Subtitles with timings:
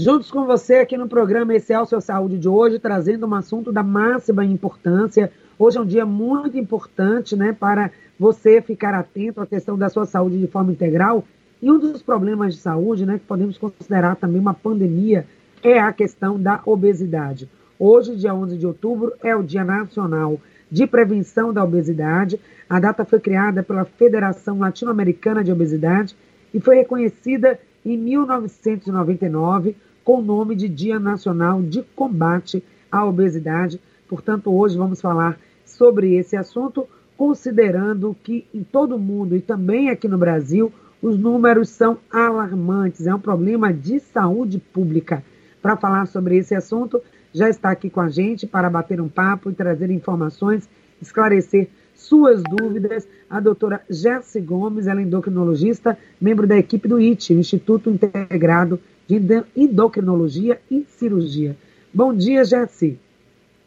[0.00, 3.82] Juntos com você aqui no programa Esse é Saúde de hoje, trazendo um assunto da
[3.82, 5.28] máxima importância.
[5.58, 10.06] Hoje é um dia muito importante né, para você ficar atento à questão da sua
[10.06, 11.24] saúde de forma integral.
[11.60, 15.26] E um dos problemas de saúde, né, que podemos considerar também uma pandemia,
[15.64, 17.50] é a questão da obesidade.
[17.76, 20.40] Hoje, dia 11 de outubro, é o Dia Nacional
[20.70, 22.38] de Prevenção da Obesidade.
[22.70, 26.14] A data foi criada pela Federação Latino-Americana de Obesidade
[26.54, 29.74] e foi reconhecida em 1999
[30.08, 33.78] com o nome de Dia Nacional de Combate à Obesidade.
[34.08, 39.90] Portanto, hoje vamos falar sobre esse assunto, considerando que em todo o mundo e também
[39.90, 43.06] aqui no Brasil, os números são alarmantes.
[43.06, 45.22] É um problema de saúde pública.
[45.60, 49.50] Para falar sobre esse assunto, já está aqui com a gente para bater um papo
[49.50, 50.66] e trazer informações,
[51.02, 57.34] esclarecer suas dúvidas, a doutora Jessi Gomes, ela é endocrinologista, membro da equipe do IT,
[57.34, 61.56] Instituto Integrado de Endocrinologia e Cirurgia.
[61.92, 63.00] Bom dia, Jessi.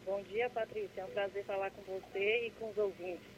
[0.06, 1.00] Bom dia, Patrícia.
[1.00, 3.32] É um prazer falar com você e com os ouvintes.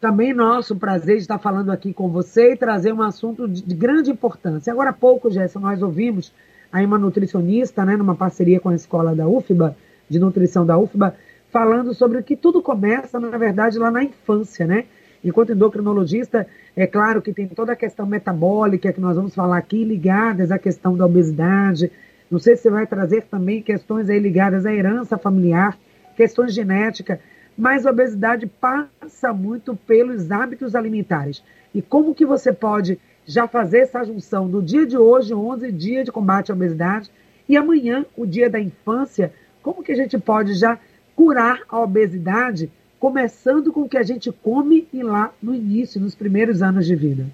[0.00, 4.72] Também nosso prazer estar falando aqui com você e trazer um assunto de, grande importância.
[4.72, 6.32] Agora há pouco, Jéssica, nós ouvimos
[6.72, 9.76] aí uma nutricionista, né, numa parceria com a escola da UFBA,
[10.08, 11.16] de nutrição da UFBA,
[11.50, 14.86] falando sobre que tudo começa, na verdade, lá na infância, né?
[15.24, 19.84] Enquanto endocrinologista, é claro que tem toda a questão metabólica que nós vamos falar aqui,
[19.84, 21.90] ligadas à questão da obesidade.
[22.30, 25.78] Não sei se você vai trazer também questões aí ligadas à herança familiar,
[26.16, 27.18] questões genéticas,
[27.56, 31.42] mas a obesidade passa muito pelos hábitos alimentares.
[31.74, 36.04] E como que você pode já fazer essa junção do dia de hoje, 11 dia
[36.04, 37.10] de combate à obesidade,
[37.48, 40.78] e amanhã, o dia da infância, como que a gente pode já
[41.14, 42.70] curar a obesidade,
[43.02, 46.94] começando com o que a gente come e lá no início, nos primeiros anos de
[46.94, 47.26] vida.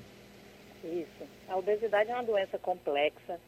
[0.83, 1.28] Isso.
[1.47, 3.38] A obesidade é uma doença complexa,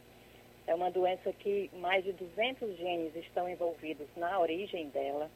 [0.67, 5.31] é uma doença que mais de 200 genes estão envolvidos na origem dela.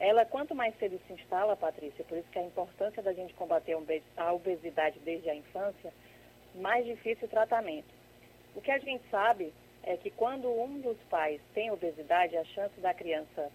[0.00, 3.76] Ela, quanto mais cedo se instala, Patrícia, por isso que a importância da gente combater
[4.16, 5.92] a obesidade desde a infância,
[6.54, 7.92] mais difícil o tratamento.
[8.54, 9.52] O que a gente sabe
[9.82, 13.50] é que quando um dos pais tem obesidade, a chance da criança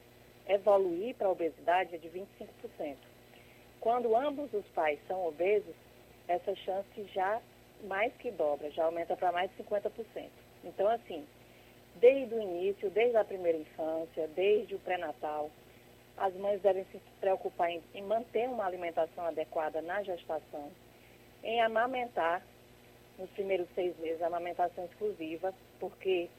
[0.47, 2.95] evoluir para a obesidade é de 25%.
[3.79, 5.75] Quando ambos os pais são obesos,
[6.27, 7.41] essa chance já
[7.83, 10.29] mais que dobra, já aumenta para mais de 50%.
[10.63, 11.25] Então, assim,
[11.95, 15.49] desde o início, desde a primeira infância, desde o pré-natal,
[16.17, 20.71] as mães devem se preocupar em, em, manter uma alimentação adequada na gestação,
[21.43, 22.43] em amamentar
[23.17, 26.29] nos primeiros seis meses, amamentação exclusiva, porque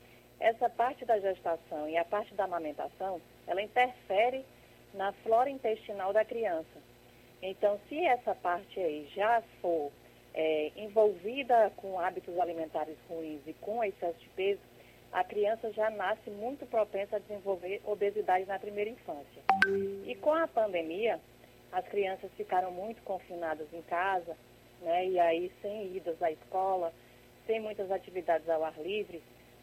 [0.42, 4.44] essa parte da gestação e a parte da amamentação, ela interfere
[4.92, 6.82] na flora intestinal da criança.
[7.40, 9.90] Então, se essa parte aí já for
[10.34, 14.60] é, envolvida com hábitos alimentares ruins e com excesso de peso,
[15.12, 19.42] a criança já nasce muito propensa a desenvolver obesidade na primeira infância.
[20.04, 21.20] E com a pandemia,
[21.70, 24.36] as crianças ficaram muito confinadas em casa,
[24.80, 26.92] né, e aí sem idas à escola,
[27.46, 29.22] sem muitas atividades ao ar livre,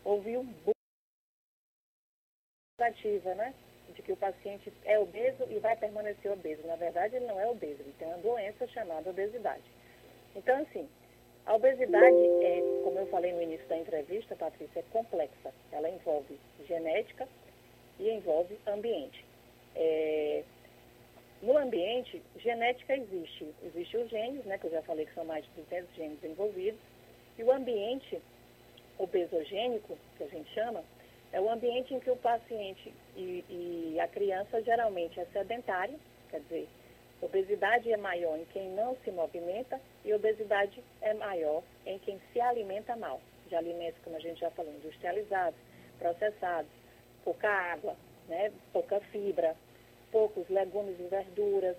[0.10, 0.72] houve um boom
[3.36, 3.54] né?
[3.94, 6.66] De que o paciente é obeso e vai permanecer obeso.
[6.66, 9.64] Na verdade, ele não é obeso, ele tem uma doença chamada obesidade.
[10.36, 10.88] Então, assim,
[11.46, 15.54] a obesidade é, como eu falei no início da entrevista, Patrícia, é complexa.
[15.72, 17.28] Ela envolve genética
[18.00, 19.26] e envolve ambiente.
[19.76, 20.44] É,
[21.42, 23.54] no ambiente, genética existe.
[23.64, 26.80] Existem os genes, né, que eu já falei que são mais de 200 genes envolvidos,
[27.38, 28.22] e o ambiente
[29.00, 30.84] obesogênico, que a gente chama,
[31.32, 35.98] é o ambiente em que o paciente e, e a criança geralmente é sedentário,
[36.30, 36.68] quer dizer,
[37.22, 42.42] obesidade é maior em quem não se movimenta e obesidade é maior em quem se
[42.42, 45.60] alimenta mal, de alimentos, como a gente já falou, industrializados,
[45.98, 46.72] processados,
[47.24, 47.96] pouca água,
[48.28, 49.56] né, pouca fibra,
[50.12, 51.78] poucos legumes e verduras.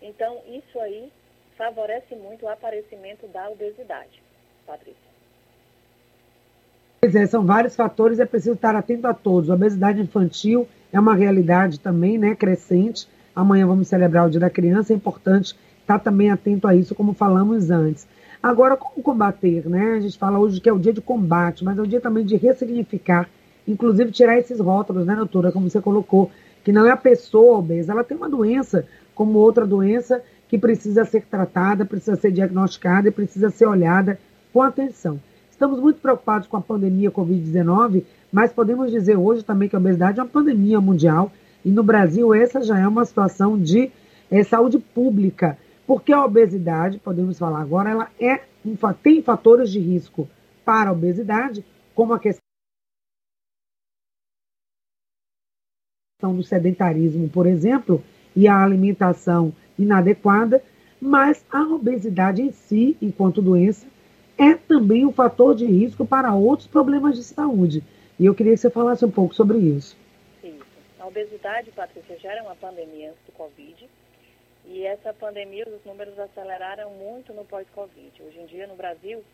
[0.00, 1.12] Então, isso aí
[1.56, 4.22] favorece muito o aparecimento da obesidade,
[4.66, 5.07] Patrícia.
[7.00, 9.48] Pois é, são vários fatores, é preciso estar atento a todos.
[9.48, 13.08] A obesidade infantil é uma realidade também, né, crescente.
[13.36, 17.14] Amanhã vamos celebrar o Dia da Criança, é importante estar também atento a isso, como
[17.14, 18.04] falamos antes.
[18.42, 19.92] Agora, como combater, né?
[19.92, 22.24] A gente fala hoje que é o dia de combate, mas é o dia também
[22.24, 23.28] de ressignificar,
[23.66, 26.32] inclusive tirar esses rótulos, né, doutora, como você colocou,
[26.64, 28.84] que não é a pessoa obesa, ela tem uma doença
[29.14, 34.18] como outra doença que precisa ser tratada, precisa ser diagnosticada e precisa ser olhada
[34.52, 35.20] com atenção.
[35.58, 40.20] Estamos muito preocupados com a pandemia Covid-19, mas podemos dizer hoje também que a obesidade
[40.20, 41.32] é uma pandemia mundial
[41.64, 43.90] e no Brasil essa já é uma situação de
[44.30, 48.42] é, saúde pública, porque a obesidade, podemos falar agora, ela é
[49.02, 50.28] tem fatores de risco
[50.64, 52.40] para a obesidade, como a questão
[56.22, 58.00] do sedentarismo, por exemplo,
[58.36, 60.62] e a alimentação inadequada,
[61.00, 63.88] mas a obesidade em si, enquanto doença,
[64.38, 67.82] é também um fator de risco para outros problemas de saúde.
[68.18, 69.96] E eu queria que você falasse um pouco sobre isso.
[70.42, 70.64] Isso.
[70.98, 73.88] A obesidade, Patrícia, já era uma pandemia antes do Covid.
[74.66, 78.22] E essa pandemia, os números aceleraram muito no pós-Covid.
[78.22, 79.24] Hoje em dia, no Brasil,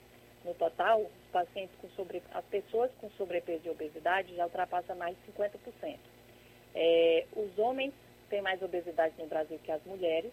[0.45, 5.17] no total, os pacientes com sobre, as pessoas com sobrepeso e obesidade já ultrapassam mais
[5.17, 5.97] de 50%.
[6.75, 7.93] É, os homens
[8.31, 10.33] têm mais obesidade no Brasil que as mulheres.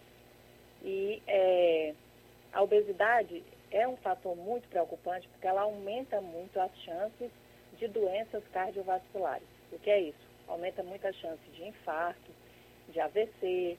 [0.84, 1.94] E é,
[2.52, 3.42] a obesidade
[3.72, 7.30] é um fator muito preocupante porque ela aumenta muito as chances
[7.78, 9.46] de doenças cardiovasculares.
[9.72, 10.32] O que é isso?
[10.46, 12.30] Aumenta muito a chance de infarto,
[12.88, 13.78] de AVC,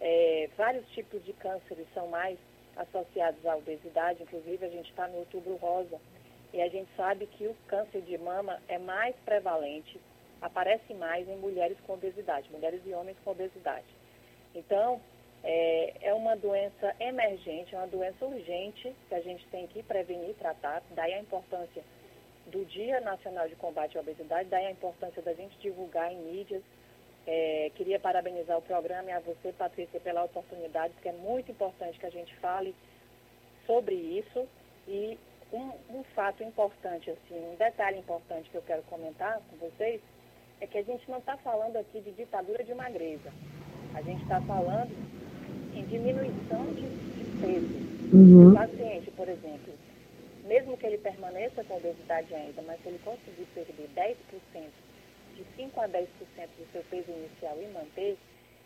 [0.00, 2.38] é, vários tipos de cânceres são mais
[2.76, 6.00] associados à obesidade, inclusive a gente está no outubro rosa
[6.52, 10.00] e a gente sabe que o câncer de mama é mais prevalente,
[10.40, 13.86] aparece mais em mulheres com obesidade, mulheres e homens com obesidade.
[14.54, 15.00] Então,
[15.44, 20.30] é, é uma doença emergente, é uma doença urgente que a gente tem que prevenir
[20.30, 21.82] e tratar, daí a importância
[22.46, 26.62] do Dia Nacional de Combate à Obesidade, daí a importância da gente divulgar em mídias.
[27.26, 31.98] É, queria parabenizar o programa e a você, Patrícia, pela oportunidade, porque é muito importante
[31.98, 32.74] que a gente fale
[33.64, 34.46] sobre isso.
[34.88, 35.16] E
[35.52, 40.00] um, um fato importante, assim, um detalhe importante que eu quero comentar com vocês,
[40.60, 43.32] é que a gente não está falando aqui de ditadura de magreza.
[43.94, 45.21] A gente está falando
[45.74, 48.16] em diminuição de, de peso.
[48.16, 48.50] Uhum.
[48.50, 49.72] O paciente, por exemplo,
[50.44, 54.14] mesmo que ele permaneça com obesidade ainda, mas se ele conseguir perder 10%,
[55.34, 56.06] de 5 a 10%
[56.58, 58.18] do seu peso inicial e manter,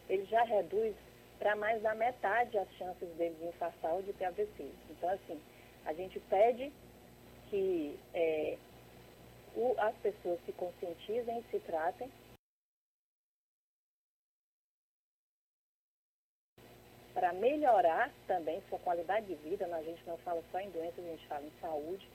[0.09, 0.95] ele já reduz
[1.39, 4.71] para mais da metade as chances dele de infartar ou de ter AVC.
[4.91, 5.39] Então, assim,
[5.85, 6.73] a gente pede
[7.51, 8.57] que é,
[9.55, 12.09] o, as pessoas se conscientizem e se tratem
[17.17, 19.65] para melhorar também sua qualidade de vida.
[19.75, 22.07] A gente não fala só em doenças, a gente fala em saúde,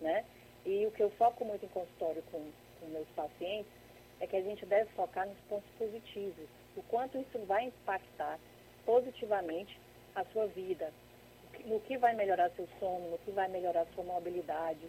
[0.00, 0.24] né?
[0.64, 2.38] E o que eu foco muito em consultório com,
[2.80, 3.70] com meus pacientes
[4.18, 8.38] é que a gente deve focar nos pontos positivos, o quanto isso vai impactar
[8.86, 9.78] positivamente
[10.14, 10.90] a sua vida,
[11.66, 14.88] no que vai melhorar seu sono, no que vai melhorar sua mobilidade,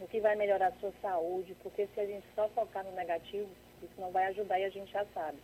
[0.00, 3.50] no que vai melhorar sua saúde, porque se a gente só focar no negativo,
[3.82, 5.36] isso não vai ajudar e a gente já sabe.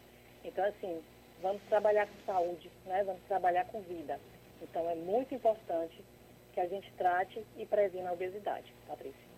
[0.42, 1.02] Então, assim,
[1.42, 3.02] vamos trabalhar com saúde, né?
[3.04, 4.18] vamos trabalhar com vida.
[4.62, 6.02] Então é muito importante
[6.54, 9.30] que a gente trate e previna a obesidade, Patrícia.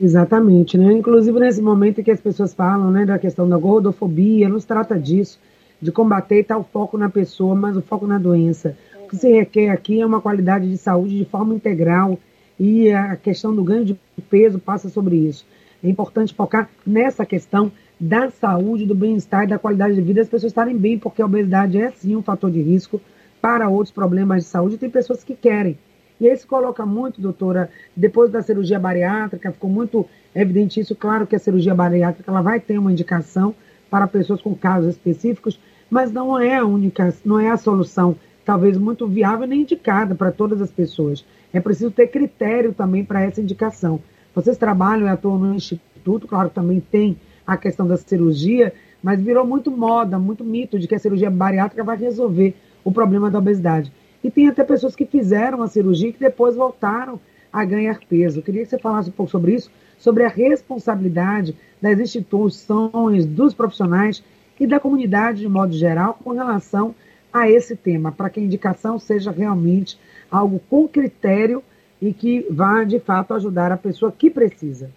[0.00, 0.92] Exatamente, né?
[0.92, 4.98] Inclusive nesse momento que as pessoas falam, né, da questão da gordofobia, não se trata
[4.98, 5.38] disso,
[5.80, 8.76] de combater tal foco na pessoa, mas o foco na doença.
[8.94, 9.04] Uhum.
[9.04, 12.18] O que se requer aqui é uma qualidade de saúde de forma integral
[12.60, 13.98] e a questão do ganho de
[14.28, 15.46] peso passa sobre isso.
[15.82, 20.50] É importante focar nessa questão da saúde, do bem-estar da qualidade de vida, as pessoas
[20.50, 23.00] estarem bem, porque a obesidade é sim um fator de risco
[23.40, 24.78] para outros problemas de saúde.
[24.78, 25.78] Tem pessoas que querem.
[26.20, 30.94] E aí se coloca muito, doutora, depois da cirurgia bariátrica, ficou muito evidente isso.
[30.94, 33.54] Claro que a cirurgia bariátrica ela vai ter uma indicação
[33.90, 38.76] para pessoas com casos específicos, mas não é a única, não é a solução, talvez
[38.76, 41.24] muito viável nem indicada para todas as pessoas.
[41.52, 44.00] É preciso ter critério também para essa indicação.
[44.34, 48.72] Vocês trabalham e atuam no instituto, claro, também tem a questão da cirurgia,
[49.02, 53.30] mas virou muito moda, muito mito de que a cirurgia bariátrica vai resolver o problema
[53.30, 53.92] da obesidade.
[54.22, 57.20] E tem até pessoas que fizeram a cirurgia e que depois voltaram
[57.52, 58.40] a ganhar peso.
[58.40, 63.54] Eu queria que você falasse um pouco sobre isso, sobre a responsabilidade das instituições, dos
[63.54, 64.22] profissionais
[64.58, 66.94] e da comunidade de modo geral com relação
[67.32, 69.98] a esse tema, para que a indicação seja realmente
[70.30, 71.62] algo com critério
[72.00, 74.90] e que vá, de fato, ajudar a pessoa que precisa.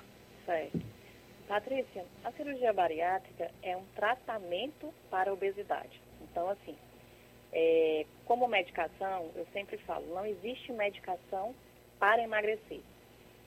[0.45, 0.88] Certo.
[1.49, 5.99] Patrícia, a cirurgia bariátrica é um tratamento para a obesidade.
[6.21, 6.77] Então, assim,
[7.51, 11.55] é, como medicação, eu sempre falo, não existe medicação
[11.97, 12.81] para emagrecer.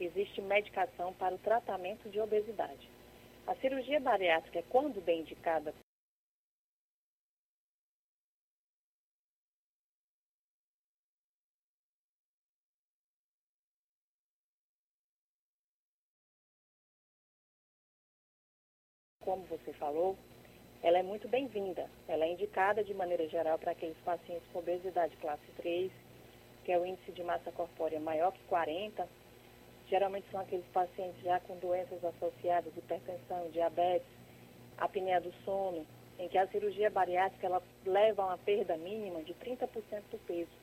[0.01, 2.91] Existe medicação para o tratamento de obesidade.
[3.47, 5.73] A cirurgia bariátrica, quando bem indicada
[19.33, 20.15] como você falou,
[20.83, 21.89] ela é muito bem-vinda.
[22.07, 25.91] Ela é indicada de maneira geral para aqueles pacientes com obesidade classe 3,
[26.63, 29.09] que é o índice de massa corpórea maior que 40.
[29.89, 34.07] Geralmente são aqueles pacientes já com doenças associadas, hipertensão, diabetes,
[34.77, 35.87] apneia do sono,
[36.19, 39.67] em que a cirurgia bariátrica ela leva a uma perda mínima de 30%
[40.11, 40.61] do peso.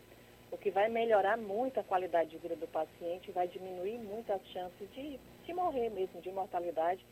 [0.51, 4.45] o que vai melhorar muito a qualidade de vida do paciente, vai diminuir muito as
[4.49, 7.03] chances de, de morrer mesmo, de mortalidade,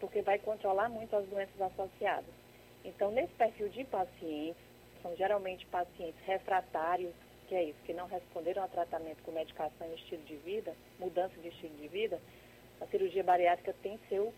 [0.00, 2.32] porque vai controlar muito as doenças associadas.
[2.84, 4.62] Então, nesse perfil de pacientes,
[5.02, 7.12] são geralmente pacientes refratários,
[7.48, 11.34] que é isso, que não responderam ao tratamento com medicação e estilo de vida, mudança
[11.40, 12.20] de estilo de vida,
[12.80, 14.32] a cirurgia bariátrica tem seu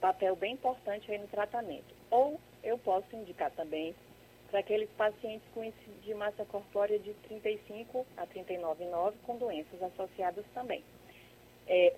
[0.00, 1.94] papel bem importante aí no tratamento.
[2.10, 3.94] Ou eu posso indicar também
[4.50, 10.44] para aqueles pacientes com índice de massa corpórea de 35 a 39,9 com doenças associadas
[10.54, 10.84] também.
[11.66, 11.94] É,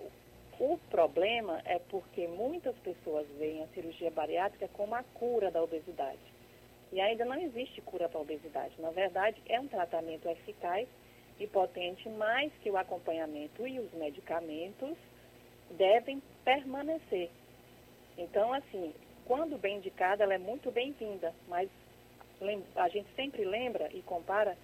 [0.59, 6.19] o problema é porque muitas pessoas veem a cirurgia bariátrica como a cura da obesidade.
[6.91, 8.73] E ainda não existe cura para a obesidade.
[8.79, 10.87] Na verdade, é um tratamento eficaz
[11.39, 14.97] e potente, mas que o acompanhamento e os medicamentos
[15.71, 17.29] devem permanecer.
[18.17, 18.93] Então, assim,
[19.25, 21.69] quando bem indicada, ela é muito bem-vinda, mas
[22.75, 24.57] a gente sempre lembra e compara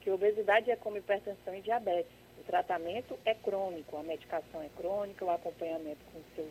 [0.00, 2.21] que obesidade é como hipertensão e diabetes.
[2.42, 6.48] O tratamento é crônico, a medicação é crônica, o acompanhamento com o seu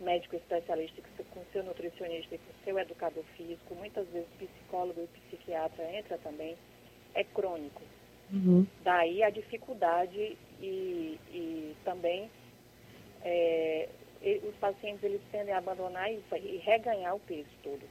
[0.00, 5.00] médico especialista, com o seu nutricionista e com o seu educador físico, muitas vezes psicólogo
[5.00, 6.56] e psiquiatra entra também,
[7.14, 7.80] é crônico.
[8.32, 8.66] Uhum.
[8.82, 12.28] Daí a dificuldade e, e também
[13.22, 13.88] é,
[14.42, 17.82] os pacientes eles tendem a abandonar e, e reganhar o peso todo,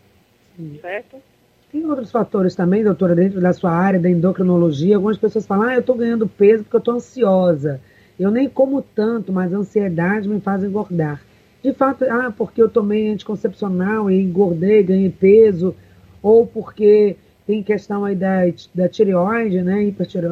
[0.58, 0.80] Sim.
[0.82, 1.24] certo?
[1.70, 4.96] Tem outros fatores também, doutora, dentro da sua área da endocrinologia.
[4.96, 7.82] Algumas pessoas falam, ah, eu estou ganhando peso porque eu estou ansiosa.
[8.18, 11.22] Eu nem como tanto, mas a ansiedade me faz engordar.
[11.62, 15.76] De fato, ah, porque eu tomei anticoncepcional e engordei, ganhei peso,
[16.24, 18.44] ou porque tem questão aí da,
[18.74, 19.84] da tireoide, né?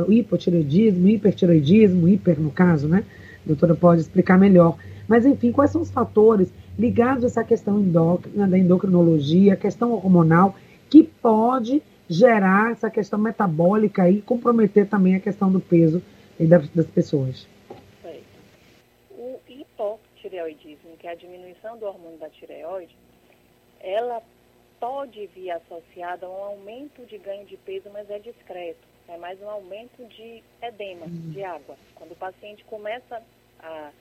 [0.08, 3.04] hipotireoidismo, hipertireoidismo, hiper no caso, né?
[3.44, 4.77] A doutora pode explicar melhor.
[5.06, 6.48] Mas, enfim, quais são os fatores
[6.80, 10.56] ligados a essa questão endócrina, da endocrinologia, questão hormonal,
[10.89, 16.01] que pode gerar essa questão metabólica e comprometer também a questão do peso
[16.39, 17.48] das, das pessoas?
[19.12, 22.96] O hipotireoidismo, que é a diminuição do hormônio da tireoide,
[23.80, 24.22] ela
[24.80, 28.86] pode vir associada a um aumento de ganho de peso, mas é discreto.
[29.08, 31.75] É mais um aumento de edema, de água.
[31.94, 33.22] Quando o paciente começa
[33.60, 33.92] a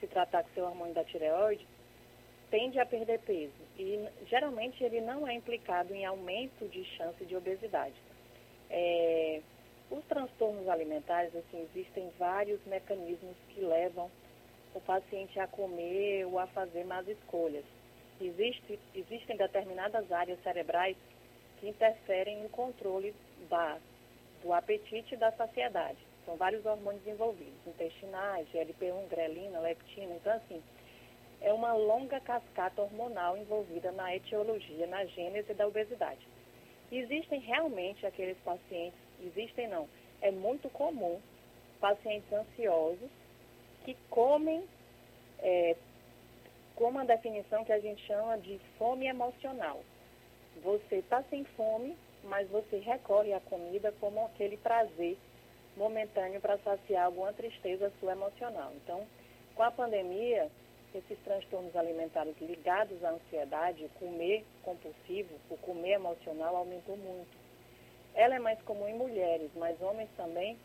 [0.00, 1.66] se tratar com seu hormônio da tireoide,
[2.50, 3.52] tende a perder peso.
[3.78, 7.94] E geralmente ele não é implicado em aumento de chance de obesidade.
[8.70, 9.40] É,
[9.90, 14.10] os transtornos alimentares, assim, existem vários mecanismos que levam
[14.74, 17.64] o paciente a comer ou a fazer más escolhas.
[18.20, 20.96] Existe, existem determinadas áreas cerebrais
[21.60, 23.14] que interferem no controle
[23.48, 23.78] da,
[24.42, 25.98] do apetite e da saciedade.
[26.24, 30.14] São vários hormônios envolvidos, intestinais, GLP-1, grelina, leptina.
[30.14, 30.60] Então, assim,
[31.46, 36.26] é uma longa cascata hormonal envolvida na etiologia, na gênese da obesidade.
[36.90, 39.88] Existem realmente aqueles pacientes, existem não,
[40.20, 41.20] é muito comum
[41.80, 43.08] pacientes ansiosos
[43.84, 44.64] que comem
[45.38, 45.76] é,
[46.74, 49.84] com uma definição que a gente chama de fome emocional.
[50.64, 55.16] Você está sem fome, mas você recorre à comida como aquele prazer
[55.76, 58.72] momentâneo para saciar alguma tristeza sua emocional.
[58.82, 59.06] Então,
[59.54, 60.50] com a pandemia,
[60.96, 67.36] esses transtornos alimentares ligados à ansiedade, o comer compulsivo, o comer emocional aumentou muito.
[68.14, 70.56] Ela é mais comum em mulheres, mas homens também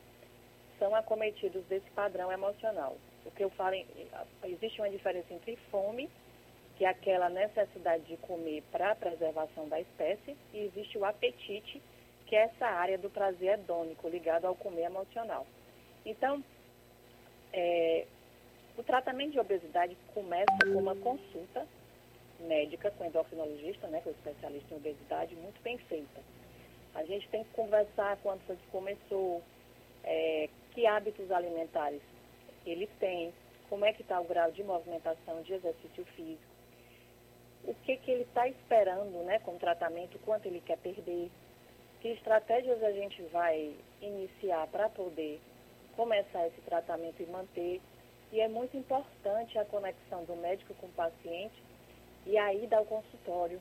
[0.80, 2.98] são acometidos desse padrão emocional.
[3.26, 3.76] O que eu falo,
[4.44, 6.10] existe uma diferença entre fome,
[6.78, 11.82] que é aquela necessidade de comer para a preservação da espécie, e existe o apetite,
[12.26, 15.46] que é essa área do prazer hedônico ligado ao comer emocional.
[16.06, 16.44] Então,
[17.54, 18.08] é,
[18.78, 21.68] o tratamento de obesidade começa com uma consulta
[22.40, 26.22] médica com endocrinologista, né, com o especialista em obesidade, muito bem feita.
[26.96, 29.42] A gente tem que conversar quando foi que começou,
[30.04, 32.02] é, que hábitos alimentares
[32.66, 33.34] eles têm,
[33.70, 36.52] como é que está o grau de movimentação, de exercício físico,
[37.64, 41.30] o que, que ele está esperando né, com o tratamento, quanto ele quer perder,
[42.02, 45.40] que estratégias a gente vai iniciar para poder
[45.96, 47.82] começar esse tratamento e manter.
[48.32, 51.62] E é muito importante a conexão do médico com o paciente
[52.26, 53.60] e aí dar o consultório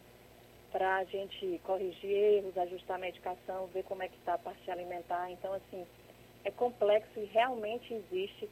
[0.70, 4.70] para a gente corrigir erros, ajustar a medicação, ver como é que está a parte
[4.70, 5.30] alimentar.
[5.30, 5.84] Então, assim,
[6.44, 8.48] é complexo e realmente existe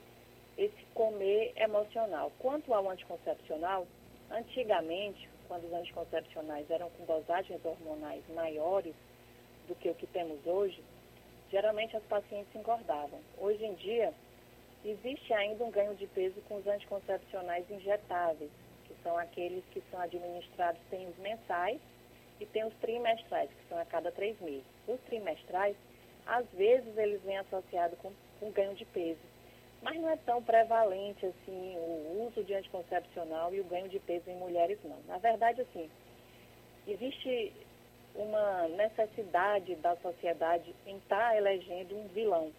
[0.57, 2.33] esse comer emocional.
[2.41, 3.87] Quanto ao anticoncepcional,
[4.31, 8.95] antigamente, quando os anticoncepcionais eram com dosagens hormonais maiores,
[9.69, 10.83] do que o que temos hoje,
[11.51, 13.21] geralmente as pacientes engordavam.
[13.37, 14.13] Hoje em dia,
[14.85, 18.51] existe ainda um ganho de peso com os anticoncepcionais injetáveis,
[18.85, 21.81] que são aqueles que são administrados, tem os mensais
[22.41, 24.65] e tem os trimestrais, que são a cada três meses.
[24.87, 25.77] Os trimestrais,
[26.27, 29.21] às vezes, eles vêm associados com um ganho de peso.
[29.83, 34.29] Mas não é tão prevalente assim o uso de anticoncepcional e o ganho de peso
[34.29, 34.99] em mulheres, não.
[35.07, 35.89] Na verdade, assim,
[36.87, 37.53] existe
[38.15, 42.51] uma necessidade da sociedade em estar tá elegendo um vilão.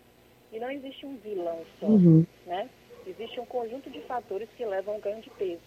[0.52, 2.26] E não existe um vilão só, uhum.
[2.46, 2.70] né?
[3.06, 5.62] Existe um conjunto de fatores que levam ao ganho de peso.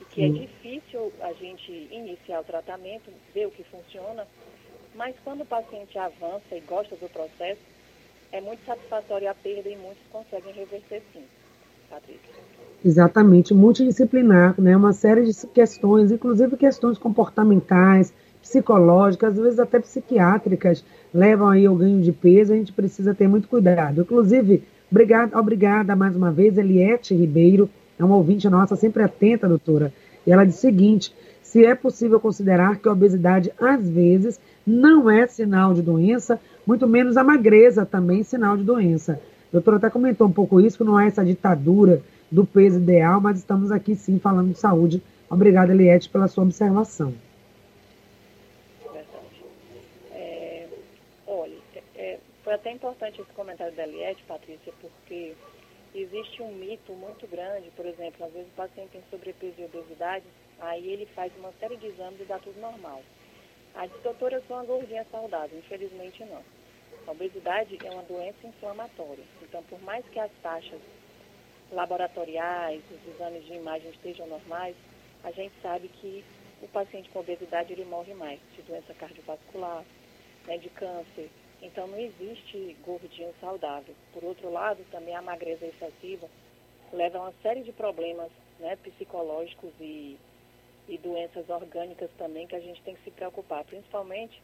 [0.00, 0.36] E que uhum.
[0.36, 4.26] é difícil a gente iniciar o tratamento, ver o que funciona,
[4.94, 7.60] mas quando o paciente avança e gosta do processo,
[8.32, 11.22] é muito satisfatório a perda e muitos conseguem reverter sim.
[11.88, 12.48] Patrícia.
[12.84, 14.76] Exatamente, multidisciplinar, né?
[14.76, 18.12] Uma série de questões, inclusive questões comportamentais,
[18.48, 23.28] psicológicas, às vezes até psiquiátricas, levam aí ao ganho de peso, a gente precisa ter
[23.28, 24.00] muito cuidado.
[24.00, 29.92] Inclusive, obrigada, obrigada mais uma vez, Eliette Ribeiro, é uma ouvinte nossa, sempre atenta, doutora,
[30.26, 31.12] e ela diz o seguinte,
[31.42, 36.86] se é possível considerar que a obesidade, às vezes, não é sinal de doença, muito
[36.86, 39.20] menos a magreza também sinal de doença.
[39.48, 43.20] A doutora até comentou um pouco isso, que não é essa ditadura do peso ideal,
[43.20, 45.02] mas estamos aqui sim falando de saúde.
[45.30, 47.14] Obrigada, Eliette, pela sua observação.
[52.48, 55.36] Foi até importante esse comentário da Eliette, Patrícia, porque
[55.94, 60.24] existe um mito muito grande, por exemplo, às vezes o paciente tem sobrepeso e obesidade,
[60.58, 63.02] aí ele faz uma série de exames e dá tudo normal.
[63.74, 66.42] A doutora, eu sou uma gordinha saudável, infelizmente não.
[67.06, 70.80] A obesidade é uma doença inflamatória, então por mais que as taxas
[71.70, 74.74] laboratoriais, os exames de imagem estejam normais,
[75.22, 76.24] a gente sabe que
[76.62, 79.84] o paciente com obesidade ele morre mais de doença cardiovascular,
[80.46, 81.28] né, de câncer,
[81.60, 83.94] então não existe gordinho saudável.
[84.12, 86.28] Por outro lado, também a magreza excessiva
[86.92, 90.16] leva a uma série de problemas né, psicológicos e,
[90.88, 93.64] e doenças orgânicas também que a gente tem que se preocupar.
[93.64, 94.40] Principalmente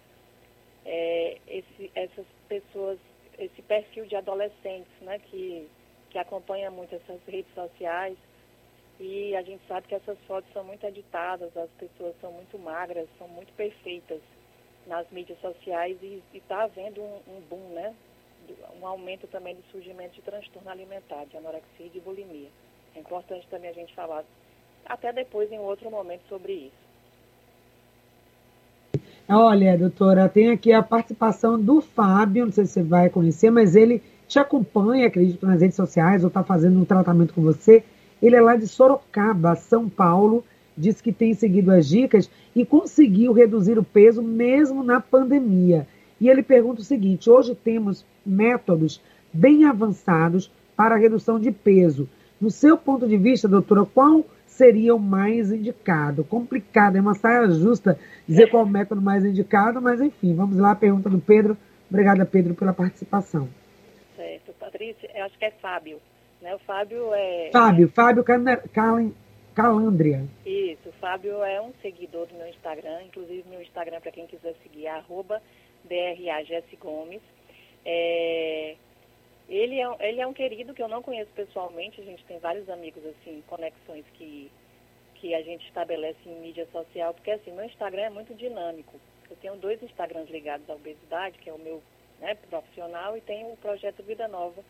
[0.84, 2.98] é, esse, essas pessoas,
[3.38, 5.68] esse perfil de adolescentes né, que,
[6.10, 8.16] que acompanha muito essas redes sociais.
[8.98, 13.08] E a gente sabe que essas fotos são muito editadas, as pessoas são muito magras,
[13.18, 14.20] são muito perfeitas
[14.86, 17.94] nas mídias sociais e está havendo um, um, boom, né?
[18.80, 22.48] Um aumento também do surgimento de transtorno alimentar, de anorexia e de bulimia.
[22.94, 24.24] É importante também a gente falar,
[24.86, 26.84] até depois em outro momento, sobre isso.
[29.26, 33.74] Olha, doutora, tem aqui a participação do Fábio, não sei se você vai conhecer, mas
[33.74, 37.82] ele te acompanha, acredito, nas redes sociais, ou está fazendo um tratamento com você.
[38.22, 40.44] Ele é lá de Sorocaba, São Paulo,
[40.76, 45.86] diz que tem seguido as dicas e conseguiu reduzir o peso mesmo na pandemia.
[46.20, 49.00] E ele pergunta o seguinte: hoje temos métodos
[49.32, 52.08] bem avançados para a redução de peso.
[52.40, 56.24] No seu ponto de vista, doutora, qual seria o mais indicado?
[56.24, 60.74] Complicado, é uma saia justa dizer qual o método mais indicado, mas enfim, vamos lá,
[60.74, 61.56] pergunta do Pedro.
[61.88, 63.48] Obrigada, Pedro, pela participação.
[64.16, 65.98] Certo, Patrícia, eu acho que é Fábio.
[66.40, 66.54] Né?
[66.54, 67.50] O Fábio é.
[67.52, 68.24] Fábio, Fábio
[69.54, 70.24] Calandria.
[70.44, 74.54] Isso, o Fábio é um seguidor do meu Instagram, inclusive meu Instagram, para quem quiser
[74.62, 75.40] seguir, é arroba
[76.80, 77.22] Gomes.
[77.84, 78.74] É,
[79.48, 82.68] ele, é, ele é um querido que eu não conheço pessoalmente, a gente tem vários
[82.68, 84.50] amigos, assim, conexões que,
[85.14, 88.98] que a gente estabelece em mídia social, porque assim, meu Instagram é muito dinâmico.
[89.30, 91.82] Eu tenho dois Instagrams ligados à obesidade, que é o meu
[92.20, 94.64] né, profissional, e tenho o projeto Vida Nova,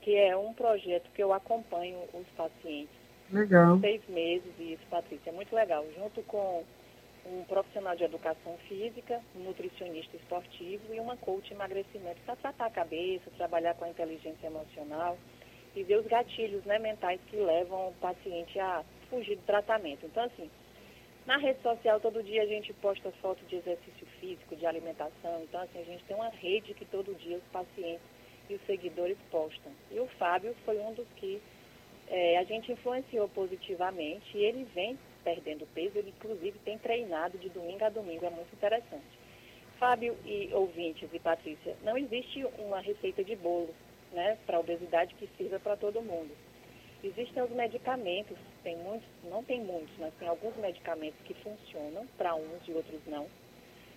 [0.00, 3.78] que é um projeto que eu acompanho os pacientes Legal.
[3.80, 5.84] Seis meses, isso, Patrícia, é muito legal.
[5.96, 6.64] Junto com
[7.26, 12.70] um profissional de educação física, um nutricionista esportivo e uma coach emagrecimento para tratar a
[12.70, 15.18] cabeça, trabalhar com a inteligência emocional
[15.74, 20.06] e ver os gatilhos né, mentais que levam o paciente a fugir do tratamento.
[20.06, 20.48] Então, assim,
[21.26, 25.42] na rede social, todo dia a gente posta foto de exercício físico, de alimentação.
[25.42, 28.06] Então, assim, a gente tem uma rede que todo dia os pacientes
[28.48, 29.72] e os seguidores postam.
[29.90, 31.42] E o Fábio foi um dos que
[32.08, 37.48] é, a gente influenciou positivamente e ele vem perdendo peso, ele inclusive tem treinado de
[37.48, 39.26] domingo a domingo, é muito interessante.
[39.78, 43.74] Fábio e ouvintes e Patrícia, não existe uma receita de bolo
[44.12, 46.30] né, para obesidade que sirva para todo mundo.
[47.02, 52.34] Existem os medicamentos, tem muitos, não tem muitos, mas tem alguns medicamentos que funcionam para
[52.34, 53.26] uns e outros não.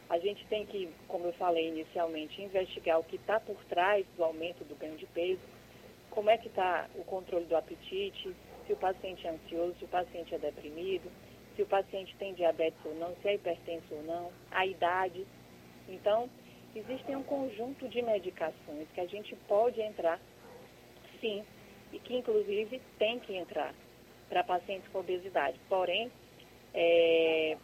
[0.10, 4.24] A gente tem que, como eu falei inicialmente, investigar o que está por trás do
[4.24, 5.40] aumento do ganho de peso
[6.10, 9.88] como é que está o controle do apetite, se o paciente é ansioso, se o
[9.88, 11.10] paciente é deprimido,
[11.56, 15.26] se o paciente tem diabetes ou não, se é hipertenso ou não, a idade.
[15.88, 16.30] Então,
[16.76, 20.20] existem um conjunto de medicações que a gente pode entrar,
[21.20, 21.44] sim,
[21.92, 23.74] e que inclusive tem que entrar
[24.30, 25.60] para pacientes com obesidade.
[25.68, 26.12] Porém,
[26.74, 27.58] é,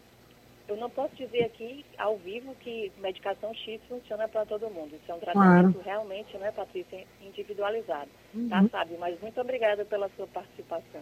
[0.67, 4.95] eu não posso dizer aqui ao vivo que medicação X funciona para todo mundo.
[4.95, 5.85] Isso é um tratamento claro.
[5.85, 8.09] realmente, né, Patrícia, individualizado.
[8.09, 8.49] Tá, uhum.
[8.49, 8.97] Tá, sabe?
[8.99, 11.01] Mas muito obrigada pela sua participação.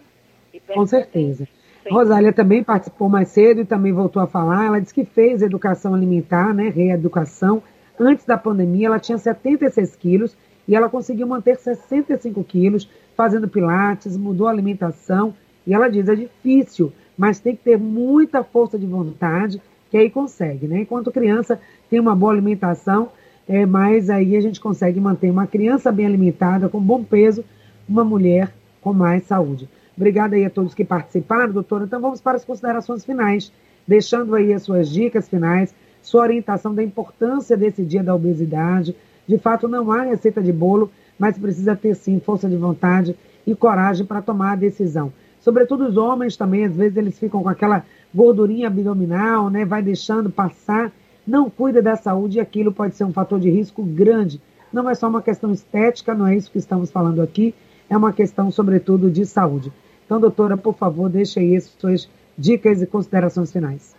[0.68, 1.48] Com certeza.
[1.90, 4.66] Rosália também participou mais cedo e também voltou a falar.
[4.66, 7.64] Ela disse que fez educação alimentar, né, reeducação.
[8.00, 14.16] Antes da pandemia, ela tinha 76 quilos e ela conseguiu manter 65 quilos, fazendo pilates,
[14.18, 15.34] mudou a alimentação.
[15.66, 20.10] E ela diz, é difícil, mas tem que ter muita força de vontade, que aí
[20.10, 20.82] consegue, né?
[20.82, 23.10] Enquanto criança tem uma boa alimentação,
[23.48, 27.44] é, mas aí a gente consegue manter uma criança bem alimentada, com bom peso,
[27.88, 29.70] uma mulher com mais saúde.
[29.96, 31.84] Obrigada aí a todos que participaram, doutora.
[31.86, 33.52] Então vamos para as considerações finais,
[33.88, 38.96] deixando aí as suas dicas finais, sua orientação da importância desse dia da obesidade.
[39.28, 43.54] De fato, não há receita de bolo, mas precisa ter sim força de vontade e
[43.54, 45.14] coragem para tomar a decisão.
[45.44, 49.66] Sobretudo os homens também, às vezes eles ficam com aquela gordurinha abdominal, né?
[49.66, 50.90] Vai deixando passar,
[51.28, 54.40] não cuida da saúde e aquilo pode ser um fator de risco grande.
[54.72, 57.54] Não é só uma questão estética, não é isso que estamos falando aqui,
[57.90, 59.70] é uma questão, sobretudo, de saúde.
[60.06, 63.94] Então, doutora, por favor, deixe aí as suas dicas e considerações finais.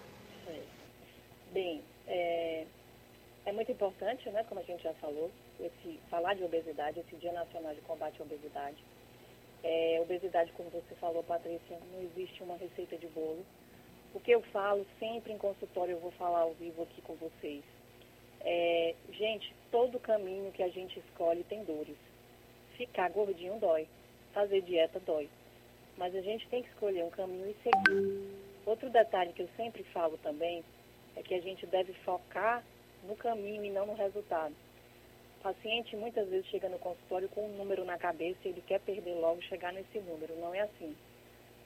[1.52, 2.64] Bem, é,
[3.44, 5.30] é, muito importante, né, como a gente já falou,
[5.61, 8.76] esse, falar de obesidade, esse Dia Nacional de Combate à Obesidade.
[9.64, 13.44] É, obesidade, como você falou, Patrícia, não existe uma receita de bolo.
[14.14, 17.64] O que eu falo sempre em consultório, eu vou falar ao vivo aqui com vocês.
[18.42, 21.96] É, gente, todo caminho que a gente escolhe tem dores.
[22.77, 23.88] Ficar gordinho dói.
[24.33, 25.29] Fazer dieta dói
[25.96, 28.29] mas a gente tem que escolher um caminho e seguir.
[28.66, 30.64] Outro detalhe que eu sempre falo também
[31.16, 32.64] é que a gente deve focar
[33.05, 34.55] no caminho e não no resultado.
[35.44, 39.12] Paciente muitas vezes chega no consultório com um número na cabeça e ele quer perder
[39.12, 40.35] logo chegar nesse número.
[40.37, 40.96] Não é assim.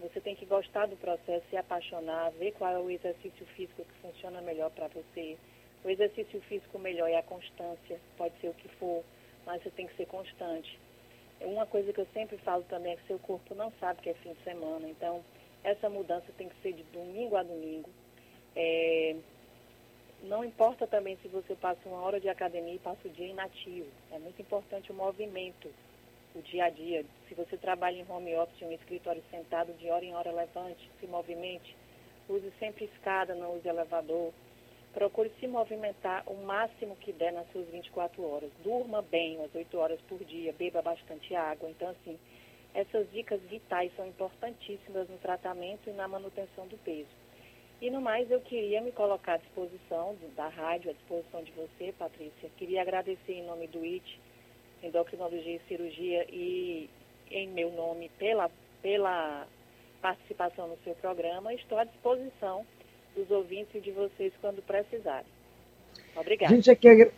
[0.00, 3.94] Você tem que gostar do processo, se apaixonar, ver qual é o exercício físico que
[4.00, 5.38] funciona melhor para você.
[5.84, 9.04] O exercício físico melhor é a constância, pode ser o que for,
[9.46, 10.76] mas você tem que ser constante.
[11.40, 14.14] Uma coisa que eu sempre falo também é que seu corpo não sabe que é
[14.14, 15.24] fim de semana, então
[15.62, 17.90] essa mudança tem que ser de domingo a domingo.
[18.56, 19.14] É,
[20.22, 23.88] não importa também se você passa uma hora de academia e passa o dia inativo.
[24.11, 25.70] É muito importante o movimento,
[26.35, 27.04] o dia a dia.
[27.28, 31.07] Se você trabalha em home office, um escritório sentado, de hora em hora levante, se
[31.07, 31.76] movimente.
[32.28, 34.33] Use sempre escada, não use elevador
[34.98, 38.50] procure se movimentar o máximo que der nas suas 24 horas.
[38.64, 41.70] Durma bem umas 8 horas por dia, beba bastante água.
[41.70, 42.18] Então, assim,
[42.74, 47.27] essas dicas vitais são importantíssimas no tratamento e na manutenção do peso.
[47.80, 51.94] E no mais, eu queria me colocar à disposição da rádio, à disposição de você,
[51.96, 52.50] Patrícia.
[52.56, 54.20] Queria agradecer em nome do IT,
[54.82, 56.90] Endocrinologia e Cirurgia, e
[57.30, 58.50] em meu nome pela,
[58.82, 59.46] pela
[60.02, 61.54] participação no seu programa.
[61.54, 62.66] Estou à disposição
[63.14, 65.26] dos ouvintes e de vocês quando precisarem.
[66.16, 66.52] Obrigada.
[66.52, 67.12] A gente aqui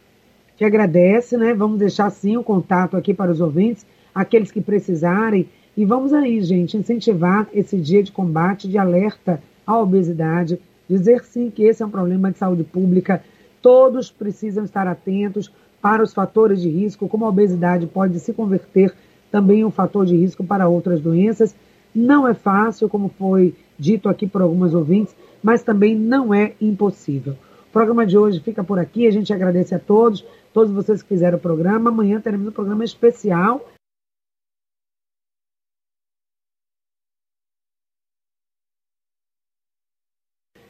[0.58, 1.54] que agradece, né?
[1.54, 5.48] Vamos deixar sim o contato aqui para os ouvintes, aqueles que precisarem.
[5.74, 11.50] E vamos aí, gente, incentivar esse dia de combate, de alerta à obesidade, dizer sim
[11.50, 13.22] que esse é um problema de saúde pública.
[13.62, 18.92] Todos precisam estar atentos para os fatores de risco, como a obesidade pode se converter
[19.30, 21.54] também em um fator de risco para outras doenças.
[21.94, 27.34] Não é fácil, como foi dito aqui por algumas ouvintes, mas também não é impossível.
[27.68, 29.06] O programa de hoje fica por aqui.
[29.06, 31.90] A gente agradece a todos, todos vocês que fizeram o programa.
[31.90, 33.64] Amanhã teremos um programa especial.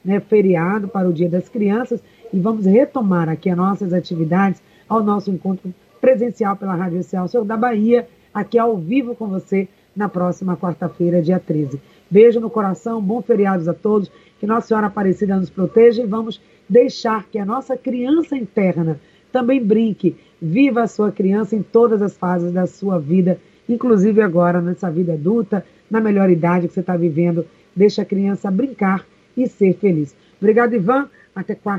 [0.03, 5.03] Né, feriado para o Dia das Crianças e vamos retomar aqui as nossas atividades ao
[5.03, 10.57] nosso encontro presencial pela Rádio Celso da Bahia, aqui ao vivo com você na próxima
[10.57, 11.79] quarta-feira, dia 13.
[12.11, 16.41] Beijo no coração, bom feriados a todos que Nossa Senhora Aparecida nos proteja e vamos
[16.69, 18.99] deixar que a nossa criança interna
[19.31, 24.61] também brinque, viva a sua criança em todas as fases da sua vida, inclusive agora
[24.61, 27.45] nessa vida adulta, na melhor idade que você está vivendo.
[27.77, 29.05] Deixa a criança brincar
[29.37, 30.15] e ser feliz.
[30.41, 31.09] Obrigado, Ivan.
[31.35, 31.69] Até quarta.